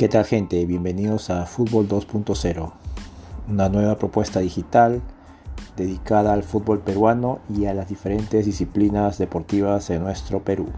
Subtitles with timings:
[0.00, 0.64] ¿Qué tal gente?
[0.64, 2.72] Bienvenidos a Fútbol 2.0,
[3.50, 5.02] una nueva propuesta digital
[5.76, 10.68] dedicada al fútbol peruano y a las diferentes disciplinas deportivas de nuestro Perú.